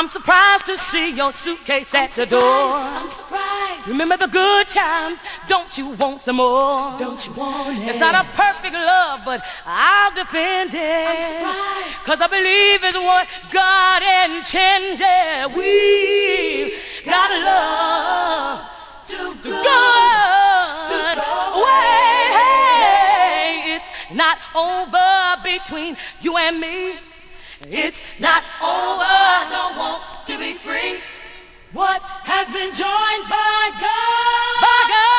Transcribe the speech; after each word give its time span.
I'm 0.00 0.08
surprised 0.08 0.64
to 0.64 0.78
see 0.78 1.12
your 1.14 1.30
suitcase 1.30 1.94
at 1.94 2.08
the 2.12 2.24
door. 2.24 2.40
I'm 2.40 3.06
surprised. 3.06 3.86
Remember 3.86 4.16
the 4.16 4.28
good 4.28 4.66
times. 4.66 5.22
Don't 5.46 5.76
you 5.76 5.90
want 5.90 6.22
some 6.22 6.36
more? 6.36 6.96
Don't 6.98 7.20
you 7.26 7.34
want 7.34 7.76
it? 7.76 7.86
It's 7.86 7.98
not 8.00 8.14
a 8.14 8.24
perfect 8.32 8.72
love, 8.72 9.20
but 9.26 9.44
I'll 9.66 10.14
defend 10.14 10.72
it. 10.72 11.06
I'm 11.06 11.18
surprised. 11.28 12.04
Cause 12.06 12.18
I 12.22 12.28
believe 12.28 12.82
it's 12.82 12.96
what 12.96 13.28
God 13.52 14.02
intended. 14.24 15.54
We 15.54 16.72
got 17.04 17.30
love 17.44 18.64
to 19.04 19.34
the 19.42 19.50
good 19.50 21.18
way. 21.60 22.32
It's 23.76 23.90
not 24.14 24.38
over 24.56 25.42
between 25.44 25.98
you 26.22 26.38
and 26.38 26.58
me. 26.58 27.09
It's 27.68 28.02
not 28.18 28.42
over, 28.62 29.04
I 29.04 29.74
want 29.76 30.24
to 30.26 30.38
be 30.38 30.54
free. 30.54 31.00
What 31.72 32.00
has 32.02 32.46
been 32.48 32.72
joined 32.72 33.28
by 33.28 33.70
God? 33.78 34.60
By 34.62 34.84
God! 34.88 35.10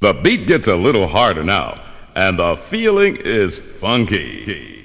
The 0.00 0.14
beat 0.22 0.46
gets 0.46 0.68
a 0.68 0.76
little 0.76 1.08
harder 1.08 1.42
now, 1.42 1.74
and 2.14 2.38
the 2.38 2.56
feeling 2.56 3.16
is 3.16 3.58
funky. 3.58 4.82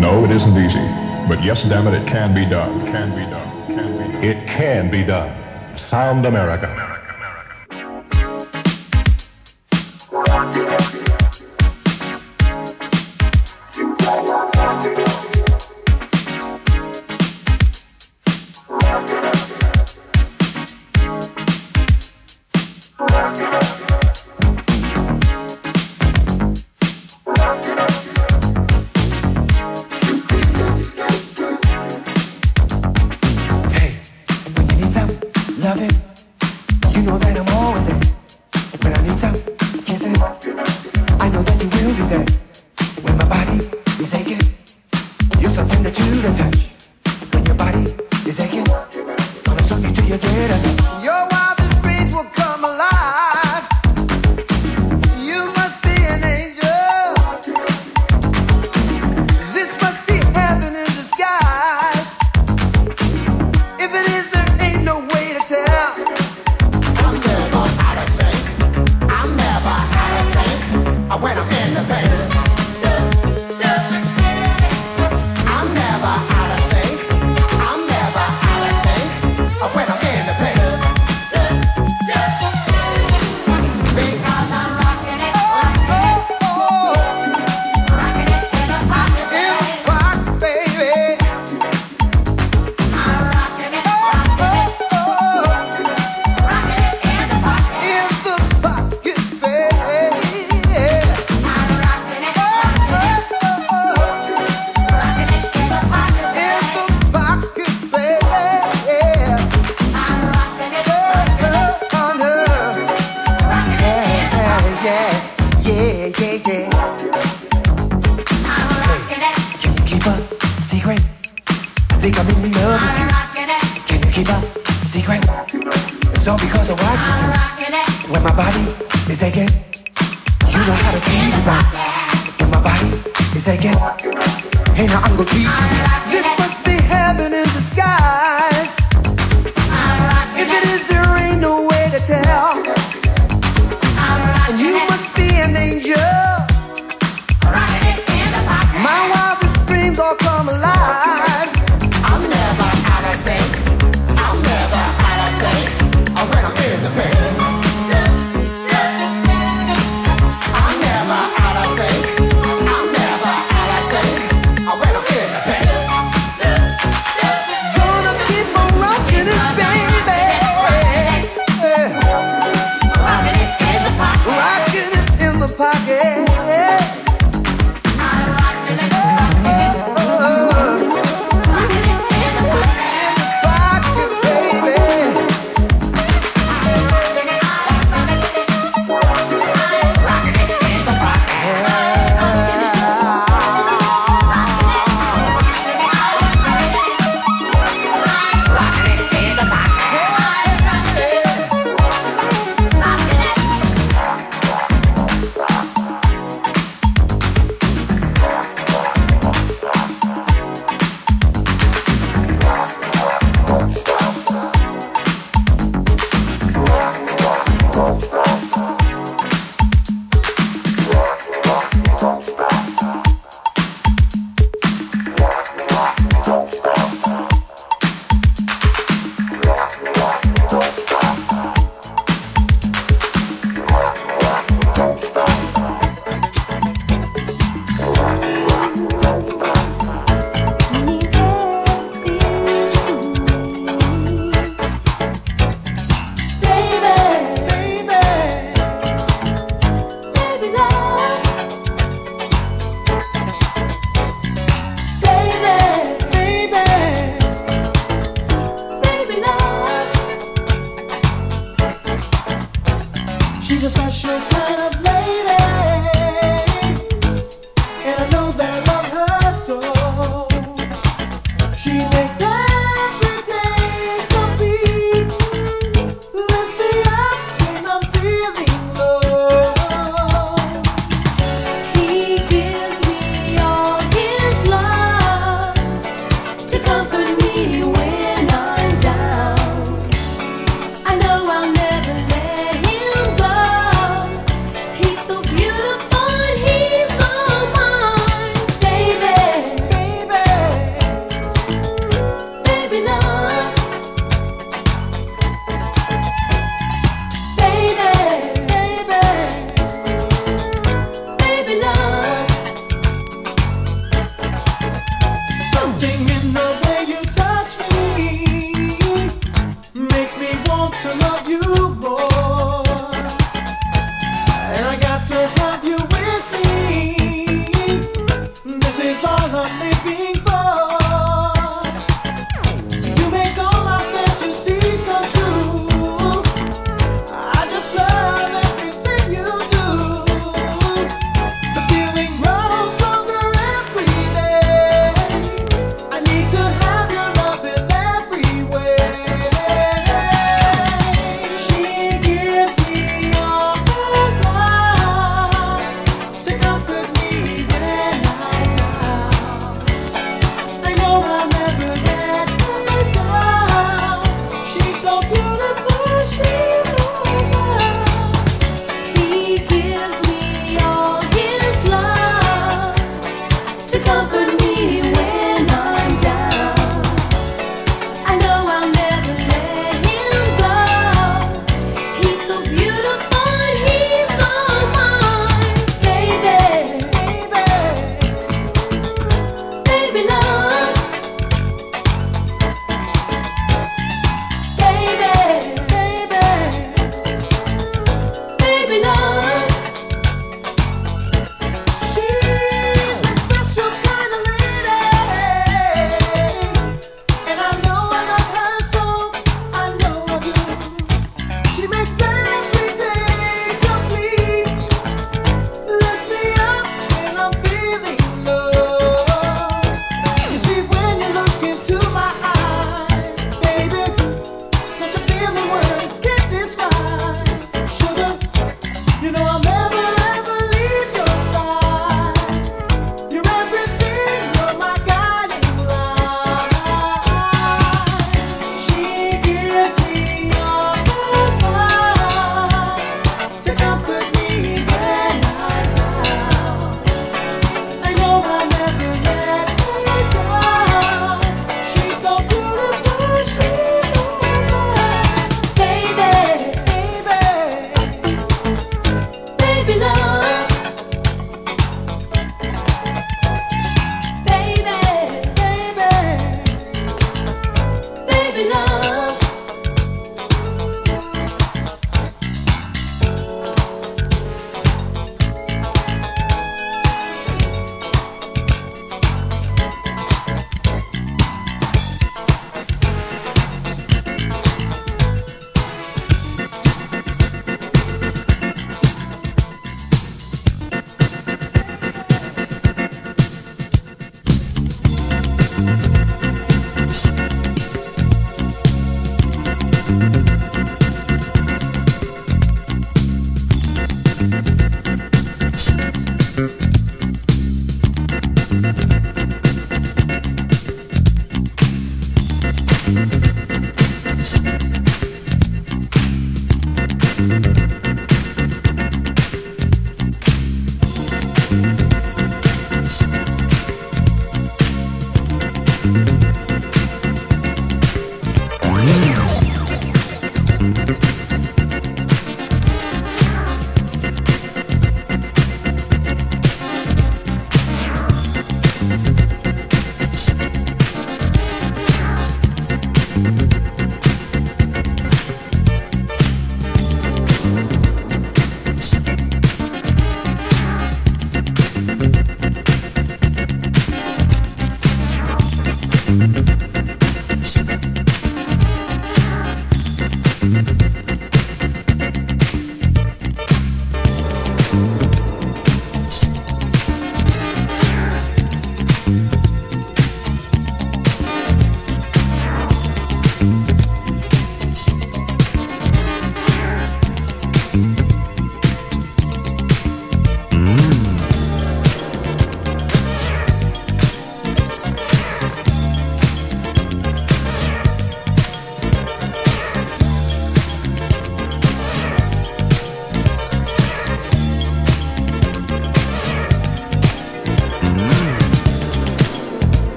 No, 0.00 0.24
it 0.24 0.30
isn't 0.30 0.56
easy, 0.58 0.88
but 1.28 1.42
yes, 1.42 1.62
damn 1.62 1.86
it, 1.86 1.94
it 1.94 2.06
can 2.08 2.34
be 2.34 2.44
done. 2.44 2.80
Can 2.86 3.10
be 3.10 3.24
done. 3.30 3.41
It 4.22 4.46
can 4.46 4.88
be 4.88 5.02
done. 5.02 5.36
Sound 5.76 6.26
America. 6.26 6.91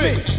Me. 0.00 0.29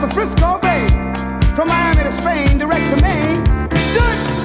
the 0.00 0.08
Frisco 0.14 0.58
Bay, 0.60 0.86
from 1.56 1.66
Miami 1.66 2.04
to 2.04 2.12
Spain, 2.12 2.56
direct 2.56 2.88
to 2.94 3.02
Maine. 3.02 3.44
Stood 3.74 4.37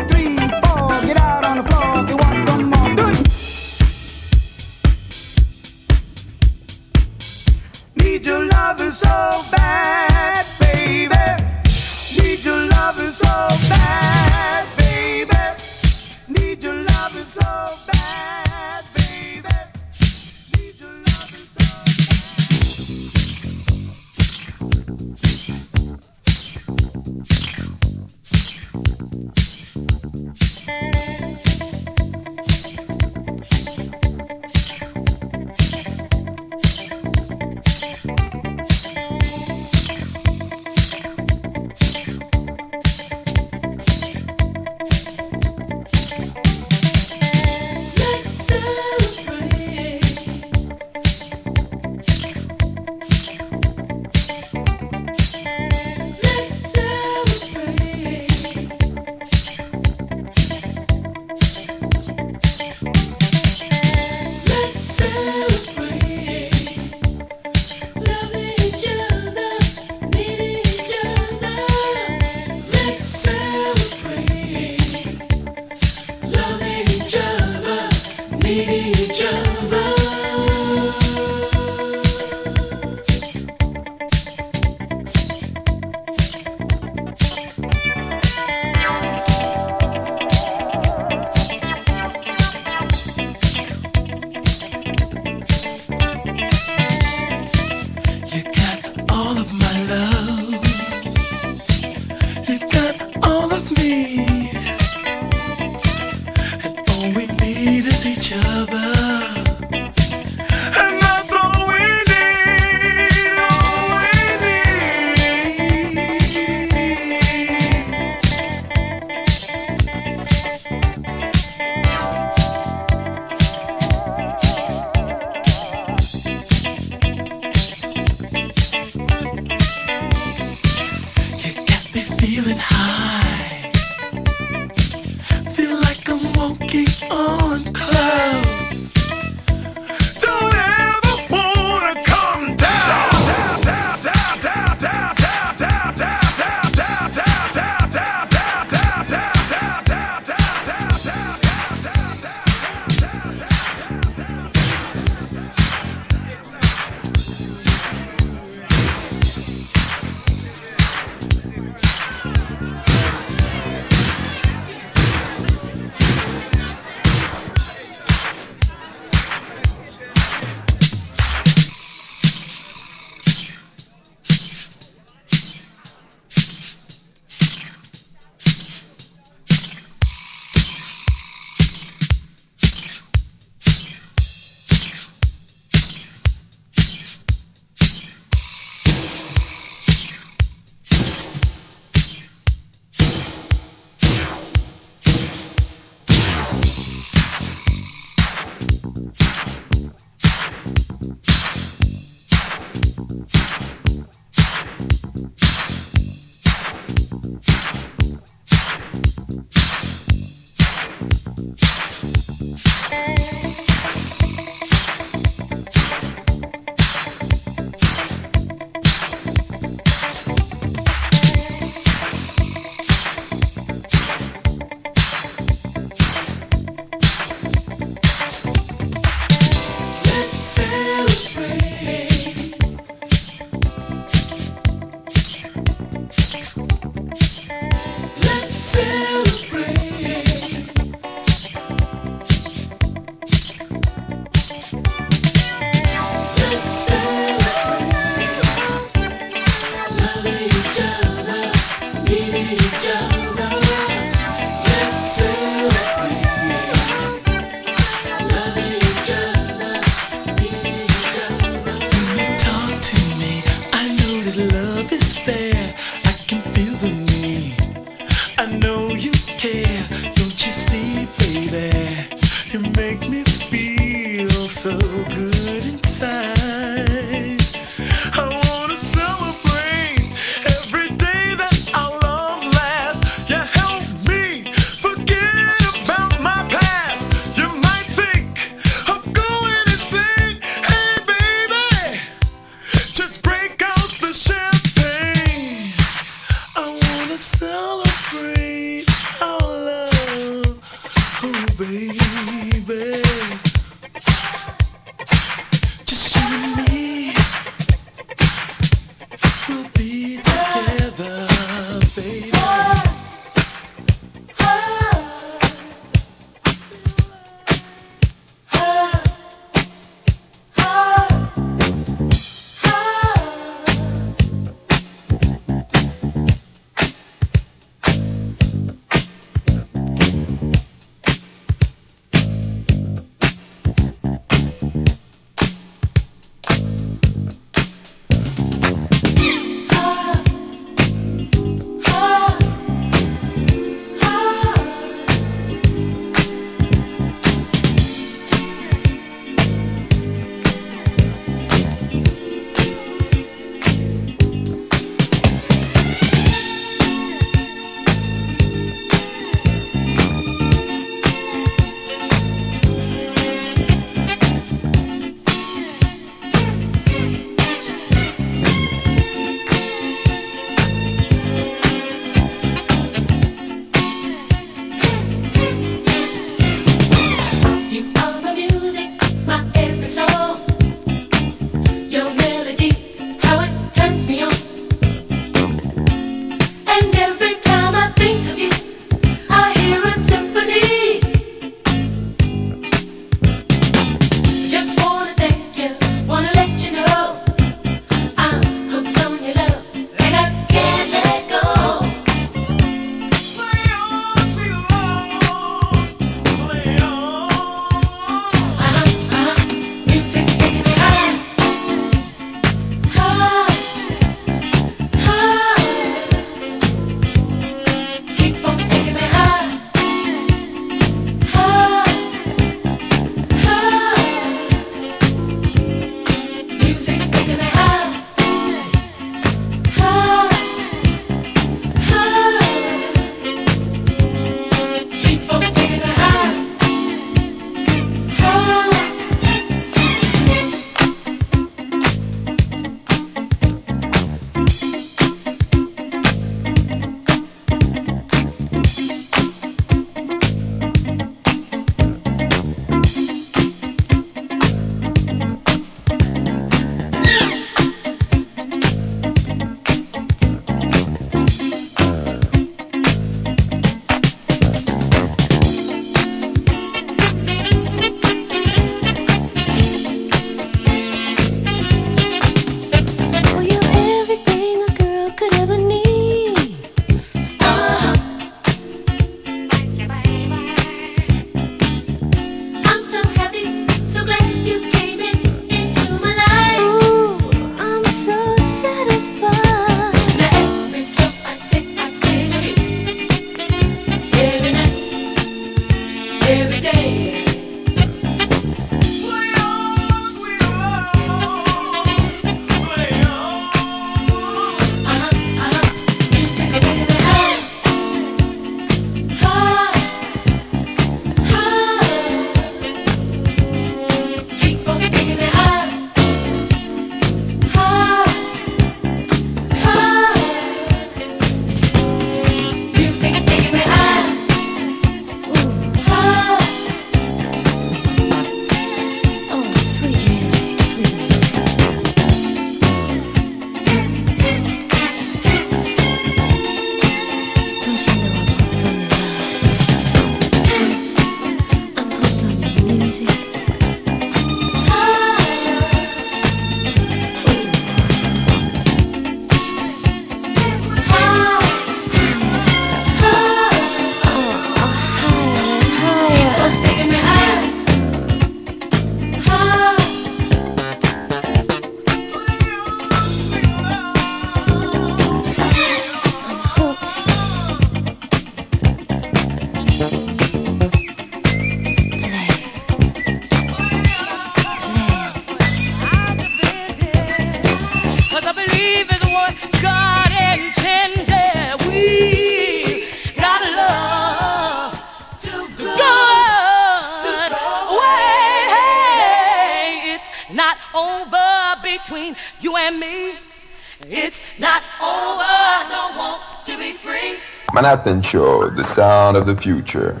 Manhattan 597.66 598.00
Show, 598.00 598.48
the 598.50 598.62
sound 598.62 599.16
of 599.16 599.26
the 599.26 599.34
future. 599.34 600.00